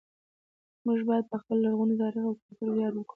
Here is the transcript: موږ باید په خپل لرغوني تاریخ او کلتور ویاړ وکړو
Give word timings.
موږ 0.85 0.99
باید 1.09 1.25
په 1.31 1.37
خپل 1.41 1.57
لرغوني 1.65 1.95
تاریخ 2.03 2.23
او 2.27 2.35
کلتور 2.41 2.67
ویاړ 2.71 2.93
وکړو 2.95 3.09